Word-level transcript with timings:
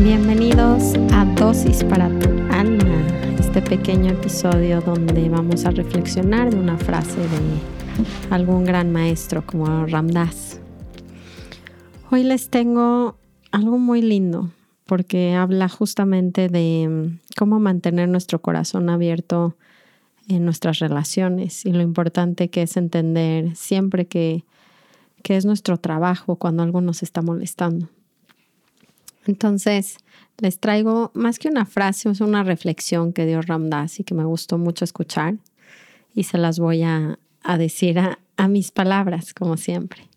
Bienvenidos 0.00 0.94
a 1.12 1.24
Dosis 1.36 1.84
para 1.84 2.08
tu 2.18 2.28
alma, 2.52 3.06
este 3.38 3.62
pequeño 3.62 4.12
episodio 4.12 4.80
donde 4.80 5.28
vamos 5.28 5.64
a 5.64 5.70
reflexionar 5.70 6.50
de 6.50 6.58
una 6.58 6.76
frase 6.76 7.20
de 7.20 8.34
algún 8.34 8.64
gran 8.64 8.92
maestro 8.92 9.44
como 9.46 9.86
Ramdas. 9.86 10.60
Hoy 12.10 12.24
les 12.24 12.50
tengo 12.50 13.16
algo 13.52 13.78
muy 13.78 14.02
lindo 14.02 14.50
porque 14.86 15.34
habla 15.34 15.68
justamente 15.68 16.48
de 16.48 16.88
mm, 16.88 17.20
cómo 17.36 17.58
mantener 17.60 18.08
nuestro 18.08 18.40
corazón 18.40 18.90
abierto 18.90 19.56
en 20.28 20.44
nuestras 20.44 20.78
relaciones 20.78 21.64
y 21.66 21.72
lo 21.72 21.82
importante 21.82 22.48
que 22.48 22.62
es 22.62 22.76
entender 22.76 23.54
siempre 23.56 24.06
que, 24.06 24.44
que 25.22 25.36
es 25.36 25.44
nuestro 25.44 25.76
trabajo 25.78 26.36
cuando 26.36 26.62
algo 26.62 26.80
nos 26.80 27.02
está 27.02 27.22
molestando. 27.22 27.88
Entonces, 29.26 29.98
les 30.38 30.58
traigo 30.58 31.10
más 31.14 31.38
que 31.38 31.48
una 31.48 31.64
frase, 31.64 32.10
es 32.10 32.20
una 32.20 32.42
reflexión 32.42 33.12
que 33.12 33.26
dio 33.26 33.40
Ramdas 33.40 34.00
y 34.00 34.04
que 34.04 34.14
me 34.14 34.24
gustó 34.24 34.58
mucho 34.58 34.84
escuchar 34.84 35.36
y 36.14 36.24
se 36.24 36.38
las 36.38 36.58
voy 36.58 36.82
a, 36.82 37.18
decir 37.58 37.98
a, 37.98 38.18
a 38.36 38.48
mis 38.48 38.70
palabras, 38.70 39.34
como 39.34 39.56
siempre. 39.56 40.08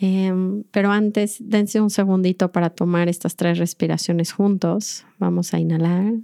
Em, 0.00 0.62
pero 0.70 0.92
antes, 0.92 1.38
dense 1.40 1.80
un 1.80 1.90
segundito 1.90 2.52
para 2.52 2.70
tomar 2.70 3.08
estas 3.08 3.34
tres 3.34 3.58
respiraciones 3.58 4.32
juntos. 4.32 5.04
Vamos 5.18 5.54
a 5.54 5.58
inhalar. 5.58 6.14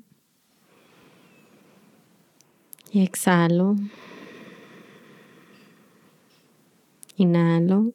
Y 2.93 3.03
exhalo. 3.03 3.75
Inhalo. 7.17 7.93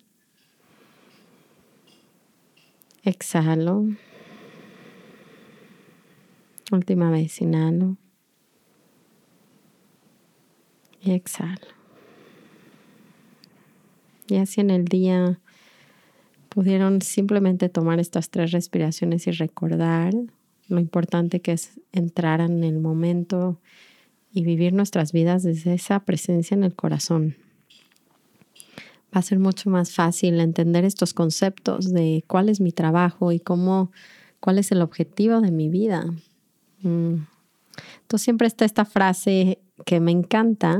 Exhalo. 3.04 3.86
Última 6.73 7.09
vez, 7.09 7.39
inhalo. 7.39 7.95
Y 11.02 11.11
exhalo. 11.11 11.67
Y 14.28 14.36
así 14.36 14.59
en 14.59 14.70
el 14.72 14.86
día 14.86 15.39
pudieron 16.50 17.02
simplemente 17.02 17.69
tomar 17.69 18.00
estas 18.00 18.30
tres 18.30 18.52
respiraciones 18.52 19.28
y 19.28 19.31
recordar 19.31 20.14
lo 20.67 20.80
importante 20.80 21.39
que 21.39 21.53
es 21.53 21.80
entrar 21.92 22.42
en 22.42 22.64
el 22.64 22.80
momento 22.80 23.59
y 24.31 24.44
vivir 24.44 24.73
nuestras 24.73 25.11
vidas 25.11 25.44
desde 25.44 25.73
esa 25.73 26.00
presencia 26.02 26.55
en 26.55 26.64
el 26.64 26.75
corazón. 26.75 27.36
Va 29.16 29.20
a 29.20 29.23
ser 29.23 29.39
mucho 29.39 29.70
más 29.70 29.94
fácil 29.94 30.39
entender 30.39 30.86
estos 30.86 31.14
conceptos 31.14 31.92
de 31.92 32.23
cuál 32.27 32.50
es 32.50 32.61
mi 32.61 32.72
trabajo 32.72 33.31
y 33.31 33.39
cómo, 33.39 33.92
cuál 34.39 34.59
es 34.59 34.72
el 34.72 34.83
objetivo 34.83 35.42
de 35.42 35.52
mi 35.52 35.70
vida. 35.70 36.05
Mm. 36.81 37.16
Entonces 38.02 38.23
siempre 38.23 38.47
está 38.47 38.66
esta 38.66 38.86
frase 38.86 39.59
que 39.86 40.00
me 40.00 40.11
encanta, 40.11 40.80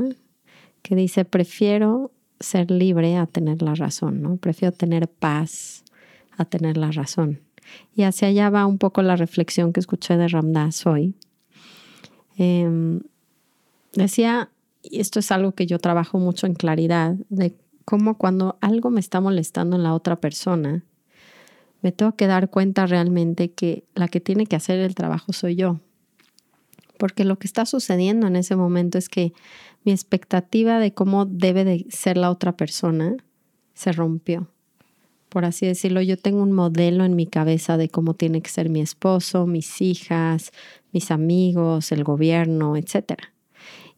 que 0.82 0.94
dice, 0.94 1.24
prefiero 1.24 2.12
ser 2.40 2.70
libre 2.70 3.16
a 3.16 3.26
tener 3.26 3.62
la 3.62 3.74
razón, 3.74 4.22
¿no? 4.22 4.36
Prefiero 4.36 4.72
tener 4.72 5.08
paz 5.08 5.84
a 6.36 6.44
tener 6.44 6.76
la 6.76 6.90
razón. 6.90 7.40
Y 7.94 8.02
hacia 8.02 8.28
allá 8.28 8.50
va 8.50 8.66
un 8.66 8.78
poco 8.78 9.02
la 9.02 9.16
reflexión 9.16 9.72
que 9.72 9.80
escuché 9.80 10.16
de 10.16 10.28
Ramdas 10.28 10.86
hoy. 10.86 11.14
Em, 12.36 13.02
decía, 13.92 14.50
y 14.82 15.00
esto 15.00 15.18
es 15.18 15.30
algo 15.30 15.52
que 15.52 15.66
yo 15.66 15.78
trabajo 15.78 16.18
mucho 16.18 16.46
en 16.46 16.54
claridad, 16.54 17.14
de 17.28 17.54
cómo 17.84 18.16
cuando 18.16 18.56
algo 18.60 18.90
me 18.90 19.00
está 19.00 19.20
molestando 19.20 19.76
en 19.76 19.82
la 19.82 19.94
otra 19.94 20.16
persona, 20.16 20.84
me 21.82 21.92
tengo 21.92 22.16
que 22.16 22.26
dar 22.26 22.50
cuenta 22.50 22.86
realmente 22.86 23.52
que 23.52 23.84
la 23.94 24.08
que 24.08 24.20
tiene 24.20 24.46
que 24.46 24.56
hacer 24.56 24.80
el 24.80 24.94
trabajo 24.94 25.32
soy 25.32 25.56
yo. 25.56 25.80
Porque 27.00 27.24
lo 27.24 27.38
que 27.38 27.46
está 27.46 27.64
sucediendo 27.64 28.26
en 28.26 28.36
ese 28.36 28.56
momento 28.56 28.98
es 28.98 29.08
que 29.08 29.32
mi 29.84 29.90
expectativa 29.90 30.78
de 30.78 30.92
cómo 30.92 31.24
debe 31.24 31.64
de 31.64 31.86
ser 31.88 32.18
la 32.18 32.30
otra 32.30 32.58
persona 32.58 33.16
se 33.72 33.90
rompió. 33.92 34.48
Por 35.30 35.46
así 35.46 35.64
decirlo, 35.64 36.02
yo 36.02 36.18
tengo 36.18 36.42
un 36.42 36.52
modelo 36.52 37.06
en 37.06 37.16
mi 37.16 37.24
cabeza 37.26 37.78
de 37.78 37.88
cómo 37.88 38.12
tiene 38.12 38.42
que 38.42 38.50
ser 38.50 38.68
mi 38.68 38.82
esposo, 38.82 39.46
mis 39.46 39.80
hijas, 39.80 40.52
mis 40.92 41.10
amigos, 41.10 41.90
el 41.90 42.04
gobierno, 42.04 42.76
etc. 42.76 43.14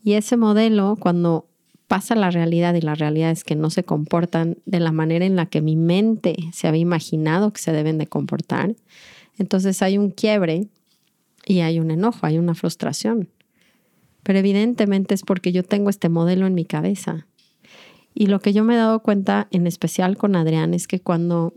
Y 0.04 0.12
ese 0.12 0.36
modelo, 0.36 0.94
cuando 0.96 1.48
pasa 1.88 2.14
la 2.14 2.30
realidad 2.30 2.74
y 2.74 2.82
la 2.82 2.94
realidad 2.94 3.32
es 3.32 3.42
que 3.42 3.56
no 3.56 3.70
se 3.70 3.82
comportan 3.82 4.58
de 4.64 4.78
la 4.78 4.92
manera 4.92 5.24
en 5.24 5.34
la 5.34 5.46
que 5.46 5.60
mi 5.60 5.74
mente 5.74 6.36
se 6.52 6.68
había 6.68 6.82
imaginado 6.82 7.52
que 7.52 7.62
se 7.62 7.72
deben 7.72 7.98
de 7.98 8.06
comportar, 8.06 8.76
entonces 9.38 9.82
hay 9.82 9.98
un 9.98 10.10
quiebre 10.10 10.68
y 11.46 11.60
hay 11.60 11.80
un 11.80 11.90
enojo, 11.90 12.26
hay 12.26 12.38
una 12.38 12.54
frustración. 12.54 13.28
Pero 14.22 14.38
evidentemente 14.38 15.14
es 15.14 15.22
porque 15.22 15.52
yo 15.52 15.62
tengo 15.62 15.90
este 15.90 16.08
modelo 16.08 16.46
en 16.46 16.54
mi 16.54 16.64
cabeza. 16.64 17.26
Y 18.14 18.26
lo 18.26 18.40
que 18.40 18.52
yo 18.52 18.64
me 18.64 18.74
he 18.74 18.76
dado 18.76 19.02
cuenta, 19.02 19.48
en 19.50 19.66
especial 19.66 20.16
con 20.16 20.36
Adrián, 20.36 20.74
es 20.74 20.86
que 20.86 21.00
cuando, 21.00 21.54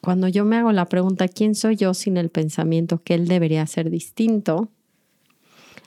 cuando 0.00 0.28
yo 0.28 0.44
me 0.44 0.56
hago 0.56 0.72
la 0.72 0.86
pregunta, 0.86 1.26
¿quién 1.28 1.54
soy 1.54 1.76
yo 1.76 1.94
sin 1.94 2.16
el 2.16 2.30
pensamiento 2.30 3.02
que 3.02 3.14
él 3.14 3.26
debería 3.26 3.66
ser 3.66 3.90
distinto? 3.90 4.70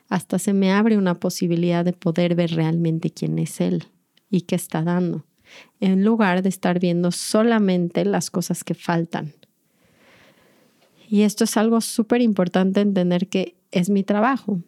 Hasta 0.09 0.39
se 0.39 0.53
me 0.53 0.72
abre 0.72 0.97
una 0.97 1.16
posibilidad 1.16 1.85
de 1.85 1.94
poder 1.94 2.35
ver 2.35 2.51
realmente 2.51 3.12
quién 3.12 3.38
es 3.39 3.62
él 3.62 3.85
y 4.29 4.41
qué 4.41 4.56
está 4.56 4.81
dando, 4.81 5.25
en 5.79 6.03
lugar 6.03 6.41
de 6.41 6.50
estar 6.50 6.79
viendo 6.79 7.12
solamente 7.12 8.03
las 8.06 8.31
cosas 8.31 8.63
que 8.63 8.74
faltan. 8.74 9.34
Y 11.07 11.22
esto 11.22 11.45
es 11.45 11.56
algo 11.57 11.81
súper 11.81 12.22
importante 12.22 12.81
entender 12.81 13.28
que 13.28 13.56
es 13.72 13.90
mi 13.90 14.03
trabajo. 14.03 14.62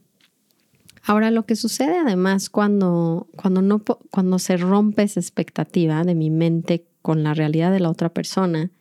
Ahora, 1.04 1.32
lo 1.32 1.46
que 1.46 1.56
sucede 1.56 1.98
además 1.98 2.50
cuando, 2.50 3.28
cuando, 3.36 3.62
no, 3.62 3.84
cuando 4.12 4.40
se 4.40 4.58
rompe 4.58 5.04
esa 5.04 5.20
expectativa 5.20 6.04
de 6.04 6.16
mi 6.16 6.30
mente 6.30 6.86
con 7.02 7.24
la 7.24 7.34
realidad 7.34 7.72
de 7.72 7.80
la 7.80 7.90
otra 7.90 8.10
persona, 8.10 8.72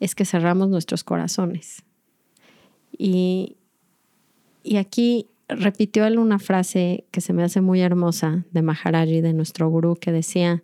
es 0.00 0.14
que 0.14 0.24
cerramos 0.24 0.68
nuestros 0.68 1.04
corazones. 1.04 1.84
Y, 2.96 3.56
y 4.62 4.76
aquí 4.76 5.28
repitió 5.48 6.06
él 6.06 6.18
una 6.18 6.38
frase 6.38 7.04
que 7.10 7.20
se 7.20 7.32
me 7.32 7.42
hace 7.42 7.60
muy 7.60 7.80
hermosa 7.80 8.44
de 8.50 8.62
Maharaji, 8.62 9.20
de 9.20 9.32
nuestro 9.32 9.68
gurú, 9.68 9.96
que 9.96 10.12
decía, 10.12 10.62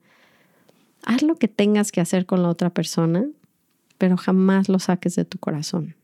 haz 1.05 1.23
lo 1.23 1.37
que 1.37 1.49
tengas 1.49 1.93
que 1.93 2.01
hacer 2.01 2.27
con 2.27 2.43
la 2.43 2.49
otra 2.49 2.71
persona, 2.71 3.27
pero 3.99 4.17
jamás 4.17 4.69
lo 4.69 4.79
saques 4.79 5.17
de 5.17 5.25
tu 5.25 5.39
corazón. 5.39 5.98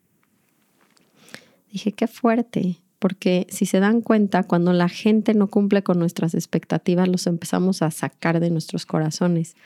Dije, 1.74 1.90
qué 1.90 2.06
fuerte, 2.06 2.78
porque 3.00 3.48
si 3.50 3.66
se 3.66 3.80
dan 3.80 4.00
cuenta, 4.00 4.44
cuando 4.44 4.72
la 4.72 4.88
gente 4.88 5.34
no 5.34 5.48
cumple 5.48 5.82
con 5.82 5.98
nuestras 5.98 6.32
expectativas, 6.34 7.08
los 7.08 7.26
empezamos 7.26 7.82
a 7.82 7.90
sacar 7.90 8.38
de 8.38 8.48
nuestros 8.48 8.86
corazones. 8.86 9.56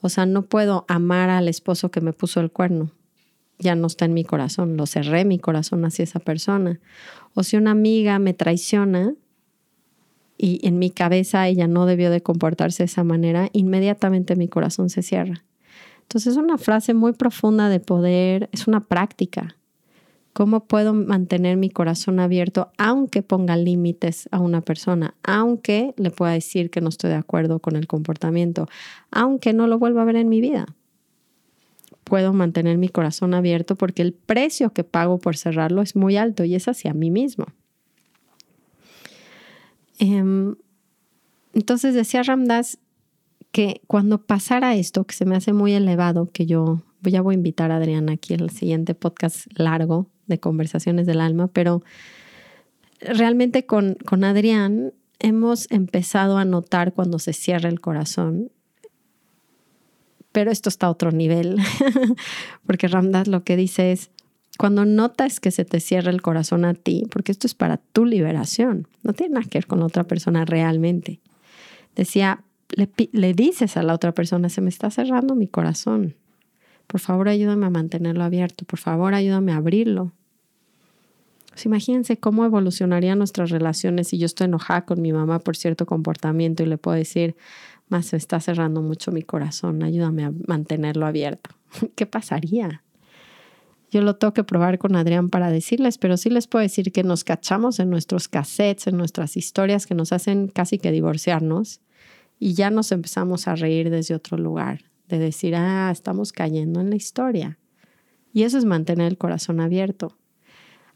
O 0.00 0.08
sea, 0.08 0.26
no 0.26 0.42
puedo 0.42 0.84
amar 0.88 1.30
al 1.30 1.46
esposo 1.46 1.92
que 1.92 2.00
me 2.00 2.12
puso 2.12 2.40
el 2.40 2.50
cuerno. 2.50 2.90
Ya 3.60 3.76
no 3.76 3.86
está 3.86 4.06
en 4.06 4.14
mi 4.14 4.24
corazón, 4.24 4.76
lo 4.76 4.86
cerré 4.86 5.24
mi 5.24 5.38
corazón 5.38 5.84
hacia 5.84 6.02
esa 6.02 6.18
persona. 6.18 6.80
O 7.34 7.44
si 7.44 7.56
una 7.56 7.70
amiga 7.70 8.18
me 8.18 8.34
traiciona 8.34 9.14
y 10.36 10.66
en 10.66 10.80
mi 10.80 10.90
cabeza 10.90 11.46
ella 11.46 11.68
no 11.68 11.86
debió 11.86 12.10
de 12.10 12.22
comportarse 12.24 12.82
de 12.82 12.86
esa 12.86 13.04
manera, 13.04 13.50
inmediatamente 13.52 14.34
mi 14.34 14.48
corazón 14.48 14.90
se 14.90 15.04
cierra. 15.04 15.44
Entonces 16.02 16.32
es 16.32 16.38
una 16.38 16.58
frase 16.58 16.92
muy 16.92 17.12
profunda 17.12 17.68
de 17.68 17.78
poder, 17.78 18.48
es 18.50 18.66
una 18.66 18.88
práctica 18.88 19.54
¿Cómo 20.36 20.66
puedo 20.66 20.92
mantener 20.92 21.56
mi 21.56 21.70
corazón 21.70 22.20
abierto 22.20 22.70
aunque 22.76 23.22
ponga 23.22 23.56
límites 23.56 24.28
a 24.32 24.38
una 24.38 24.60
persona, 24.60 25.14
aunque 25.22 25.94
le 25.96 26.10
pueda 26.10 26.32
decir 26.32 26.68
que 26.68 26.82
no 26.82 26.90
estoy 26.90 27.08
de 27.08 27.16
acuerdo 27.16 27.58
con 27.58 27.74
el 27.74 27.86
comportamiento, 27.86 28.68
aunque 29.10 29.54
no 29.54 29.66
lo 29.66 29.78
vuelva 29.78 30.02
a 30.02 30.04
ver 30.04 30.16
en 30.16 30.28
mi 30.28 30.42
vida? 30.42 30.66
Puedo 32.04 32.34
mantener 32.34 32.76
mi 32.76 32.90
corazón 32.90 33.32
abierto 33.32 33.76
porque 33.76 34.02
el 34.02 34.12
precio 34.12 34.74
que 34.74 34.84
pago 34.84 35.16
por 35.16 35.38
cerrarlo 35.38 35.80
es 35.80 35.96
muy 35.96 36.18
alto 36.18 36.44
y 36.44 36.54
es 36.54 36.68
hacia 36.68 36.92
mí 36.92 37.10
mismo. 37.10 37.46
Em, 39.98 40.54
entonces 41.54 41.94
decía 41.94 42.22
Ramdas 42.22 42.78
que 43.52 43.80
cuando 43.86 44.18
pasara 44.18 44.74
esto, 44.74 45.04
que 45.04 45.14
se 45.14 45.24
me 45.24 45.34
hace 45.34 45.54
muy 45.54 45.72
elevado, 45.72 46.28
que 46.30 46.44
yo 46.44 46.82
ya 47.00 47.22
voy 47.22 47.36
a 47.36 47.38
invitar 47.38 47.70
a 47.70 47.76
Adriana 47.76 48.12
aquí 48.12 48.34
al 48.34 48.50
siguiente 48.50 48.94
podcast 48.94 49.46
largo 49.58 50.10
de 50.26 50.38
conversaciones 50.40 51.06
del 51.06 51.20
alma, 51.20 51.48
pero 51.48 51.82
realmente 53.00 53.66
con, 53.66 53.94
con 53.94 54.24
Adrián 54.24 54.92
hemos 55.18 55.70
empezado 55.70 56.38
a 56.38 56.44
notar 56.44 56.92
cuando 56.92 57.18
se 57.18 57.32
cierra 57.32 57.68
el 57.68 57.80
corazón, 57.80 58.50
pero 60.32 60.50
esto 60.50 60.68
está 60.68 60.86
a 60.86 60.90
otro 60.90 61.12
nivel, 61.12 61.56
porque 62.66 62.88
Ramdas 62.88 63.28
lo 63.28 63.42
que 63.42 63.56
dice 63.56 63.92
es, 63.92 64.10
cuando 64.58 64.84
notas 64.84 65.40
que 65.40 65.50
se 65.50 65.64
te 65.64 65.80
cierra 65.80 66.10
el 66.10 66.22
corazón 66.22 66.64
a 66.64 66.74
ti, 66.74 67.04
porque 67.10 67.32
esto 67.32 67.46
es 67.46 67.54
para 67.54 67.78
tu 67.78 68.04
liberación, 68.04 68.88
no 69.02 69.12
tiene 69.12 69.34
nada 69.34 69.46
que 69.48 69.58
ver 69.58 69.66
con 69.66 69.80
la 69.80 69.86
otra 69.86 70.04
persona 70.04 70.44
realmente. 70.44 71.20
Decía, 71.94 72.42
le, 72.74 72.90
le 73.12 73.34
dices 73.34 73.76
a 73.76 73.82
la 73.82 73.94
otra 73.94 74.12
persona, 74.12 74.48
se 74.48 74.60
me 74.60 74.68
está 74.68 74.90
cerrando 74.90 75.34
mi 75.34 75.46
corazón. 75.46 76.14
Por 76.86 77.00
favor, 77.00 77.28
ayúdame 77.28 77.66
a 77.66 77.70
mantenerlo 77.70 78.24
abierto. 78.24 78.64
Por 78.64 78.78
favor, 78.78 79.14
ayúdame 79.14 79.52
a 79.52 79.56
abrirlo. 79.56 80.12
Pues 81.50 81.64
imagínense 81.64 82.18
cómo 82.18 82.44
evolucionarían 82.44 83.18
nuestras 83.18 83.50
relaciones 83.50 84.08
si 84.08 84.18
yo 84.18 84.26
estoy 84.26 84.44
enojada 84.44 84.84
con 84.84 85.00
mi 85.00 85.12
mamá 85.12 85.38
por 85.38 85.56
cierto 85.56 85.86
comportamiento 85.86 86.62
y 86.62 86.66
le 86.66 86.76
puedo 86.76 86.96
decir, 86.96 87.34
más 87.88 88.06
se 88.06 88.18
está 88.18 88.40
cerrando 88.40 88.82
mucho 88.82 89.10
mi 89.10 89.22
corazón, 89.22 89.82
ayúdame 89.82 90.24
a 90.24 90.32
mantenerlo 90.46 91.06
abierto. 91.06 91.50
¿Qué 91.94 92.04
pasaría? 92.04 92.82
Yo 93.90 94.02
lo 94.02 94.16
tengo 94.16 94.34
que 94.34 94.44
probar 94.44 94.78
con 94.78 94.96
Adrián 94.96 95.30
para 95.30 95.50
decirles, 95.50 95.96
pero 95.96 96.16
sí 96.16 96.28
les 96.28 96.46
puedo 96.46 96.62
decir 96.62 96.92
que 96.92 97.04
nos 97.04 97.24
cachamos 97.24 97.78
en 97.78 97.88
nuestros 97.88 98.28
cassettes, 98.28 98.88
en 98.88 98.96
nuestras 98.96 99.36
historias 99.36 99.86
que 99.86 99.94
nos 99.94 100.12
hacen 100.12 100.48
casi 100.48 100.78
que 100.78 100.90
divorciarnos 100.90 101.80
y 102.38 102.54
ya 102.54 102.70
nos 102.70 102.92
empezamos 102.92 103.48
a 103.48 103.54
reír 103.54 103.88
desde 103.88 104.14
otro 104.14 104.36
lugar, 104.36 104.80
de 105.08 105.18
decir, 105.18 105.54
ah, 105.54 105.90
estamos 105.92 106.32
cayendo 106.32 106.80
en 106.80 106.90
la 106.90 106.96
historia. 106.96 107.58
Y 108.32 108.42
eso 108.42 108.58
es 108.58 108.64
mantener 108.64 109.06
el 109.06 109.18
corazón 109.18 109.60
abierto. 109.60 110.16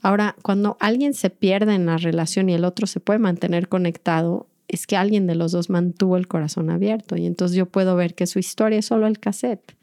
Ahora, 0.02 0.36
cuando 0.42 0.76
alguien 0.80 1.14
se 1.14 1.30
pierde 1.30 1.74
en 1.74 1.86
la 1.86 1.96
relación 1.96 2.48
y 2.48 2.54
el 2.54 2.64
otro 2.64 2.86
se 2.86 3.00
puede 3.00 3.18
mantener 3.18 3.68
conectado, 3.68 4.46
es 4.68 4.86
que 4.86 4.96
alguien 4.96 5.26
de 5.26 5.34
los 5.34 5.52
dos 5.52 5.68
mantuvo 5.68 6.16
el 6.16 6.28
corazón 6.28 6.70
abierto 6.70 7.16
y 7.16 7.26
entonces 7.26 7.56
yo 7.56 7.66
puedo 7.66 7.96
ver 7.96 8.14
que 8.14 8.26
su 8.26 8.38
historia 8.38 8.78
es 8.78 8.86
solo 8.86 9.06
el 9.06 9.18
cassette. 9.18 9.74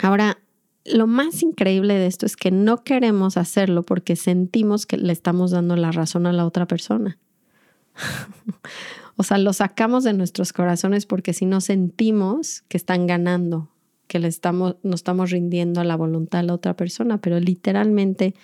Ahora, 0.00 0.38
lo 0.84 1.06
más 1.06 1.42
increíble 1.42 1.94
de 1.94 2.06
esto 2.06 2.26
es 2.26 2.36
que 2.36 2.50
no 2.50 2.84
queremos 2.84 3.36
hacerlo 3.36 3.82
porque 3.82 4.16
sentimos 4.16 4.86
que 4.86 4.96
le 4.96 5.12
estamos 5.12 5.50
dando 5.50 5.76
la 5.76 5.92
razón 5.92 6.26
a 6.26 6.32
la 6.32 6.46
otra 6.46 6.66
persona. 6.66 7.18
o 9.16 9.22
sea, 9.22 9.38
lo 9.38 9.52
sacamos 9.52 10.04
de 10.04 10.12
nuestros 10.12 10.52
corazones 10.52 11.06
porque 11.06 11.32
si 11.32 11.46
no 11.46 11.60
sentimos 11.60 12.62
que 12.68 12.76
están 12.76 13.06
ganando, 13.06 13.70
que 14.06 14.18
le 14.18 14.28
estamos, 14.28 14.76
nos 14.82 15.00
estamos 15.00 15.30
rindiendo 15.30 15.80
a 15.80 15.84
la 15.84 15.96
voluntad 15.96 16.40
de 16.40 16.46
la 16.46 16.54
otra 16.54 16.74
persona, 16.74 17.18
pero 17.18 17.38
literalmente 17.38 18.34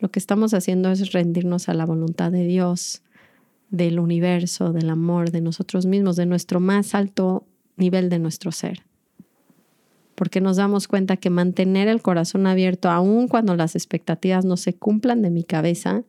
lo 0.00 0.10
que 0.10 0.18
estamos 0.18 0.54
haciendo 0.54 0.90
es 0.90 1.12
rendirnos 1.12 1.68
a 1.68 1.74
la 1.74 1.84
voluntad 1.84 2.30
de 2.30 2.46
Dios, 2.46 3.02
del 3.70 3.98
universo, 3.98 4.72
del 4.72 4.90
amor, 4.90 5.30
de 5.30 5.40
nosotros 5.40 5.86
mismos, 5.86 6.16
de 6.16 6.26
nuestro 6.26 6.60
más 6.60 6.94
alto 6.94 7.44
nivel 7.76 8.08
de 8.08 8.18
nuestro 8.18 8.52
ser 8.52 8.84
porque 10.16 10.40
nos 10.40 10.56
damos 10.56 10.88
cuenta 10.88 11.18
que 11.18 11.30
mantener 11.30 11.88
el 11.88 12.02
corazón 12.02 12.46
abierto, 12.46 12.90
aun 12.90 13.28
cuando 13.28 13.54
las 13.54 13.76
expectativas 13.76 14.44
no 14.44 14.56
se 14.56 14.74
cumplan 14.74 15.22
de 15.22 15.30
mi 15.30 15.44
cabeza, 15.44 16.02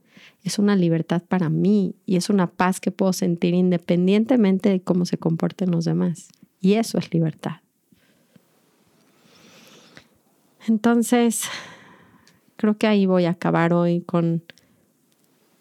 es 0.44 0.57
una 0.57 0.75
libertad 0.75 1.21
para 1.27 1.50
mí 1.50 1.94
y 2.06 2.15
es 2.15 2.30
una 2.30 2.48
paz 2.48 2.80
que 2.80 2.89
puedo 2.89 3.12
sentir 3.12 3.54
independientemente 3.54 4.69
de 4.69 4.81
cómo 4.81 5.06
se 5.06 5.18
comporten 5.18 5.71
los 5.71 5.83
demás. 5.83 6.30
Y 6.62 6.74
eso 6.74 6.98
es 6.98 7.13
libertad. 7.13 7.57
Entonces, 10.68 11.44
creo 12.56 12.77
que 12.77 12.88
ahí 12.88 13.06
voy 13.06 13.25
a 13.25 13.31
acabar 13.31 13.74
hoy 13.74 14.01
con, 14.01 14.42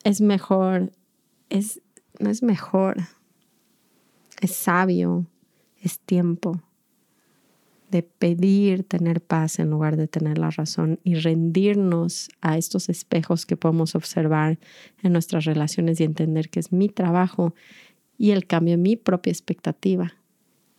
es 0.04 0.20
mejor, 0.20 0.92
es, 1.50 1.80
no 2.20 2.30
es 2.30 2.44
mejor, 2.44 2.96
es 4.40 4.54
sabio, 4.54 5.26
es 5.82 5.98
tiempo 5.98 6.62
de 7.96 8.02
pedir 8.02 8.84
tener 8.84 9.22
paz 9.22 9.58
en 9.58 9.70
lugar 9.70 9.96
de 9.96 10.06
tener 10.06 10.36
la 10.36 10.50
razón 10.50 11.00
y 11.02 11.14
rendirnos 11.14 12.28
a 12.42 12.58
estos 12.58 12.90
espejos 12.90 13.46
que 13.46 13.56
podemos 13.56 13.94
observar 13.94 14.58
en 15.02 15.12
nuestras 15.12 15.46
relaciones 15.46 15.98
y 16.00 16.04
entender 16.04 16.50
que 16.50 16.60
es 16.60 16.72
mi 16.72 16.90
trabajo 16.90 17.54
y 18.18 18.32
el 18.32 18.46
cambio 18.46 18.74
en 18.74 18.82
mi 18.82 18.96
propia 18.96 19.30
expectativa. 19.30 20.14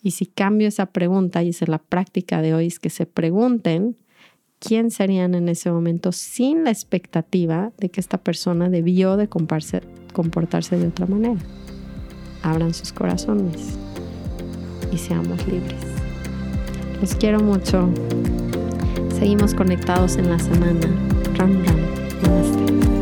Y 0.03 0.11
si 0.11 0.27
cambio 0.27 0.67
esa 0.67 0.85
pregunta, 0.87 1.41
y 1.41 1.49
esa 1.49 1.65
es 1.65 1.69
la 1.69 1.79
práctica 1.79 2.41
de 2.41 2.53
hoy, 2.53 2.67
es 2.67 2.79
que 2.79 2.91
se 2.91 3.07
pregunten 3.07 3.97
quién 4.59 4.91
serían 4.91 5.33
en 5.33 5.49
ese 5.49 5.71
momento 5.71 6.11
sin 6.11 6.63
la 6.63 6.69
expectativa 6.69 7.71
de 7.79 7.89
que 7.89 7.99
esta 7.99 8.19
persona 8.19 8.69
debió 8.69 9.17
de 9.17 9.27
comportarse 9.27 10.77
de 10.77 10.87
otra 10.87 11.07
manera. 11.07 11.39
Abran 12.43 12.75
sus 12.75 12.93
corazones 12.93 13.77
y 14.91 14.97
seamos 14.97 15.47
libres. 15.47 16.06
Los 17.01 17.15
quiero 17.15 17.39
mucho. 17.39 17.89
Seguimos 19.17 19.53
conectados 19.53 20.17
en 20.17 20.29
la 20.29 20.39
semana. 20.39 20.88
Ram 21.38 21.63
Ram. 21.63 21.77
Namaste. 22.23 22.96